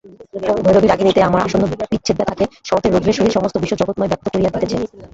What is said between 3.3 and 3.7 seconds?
সমস্ত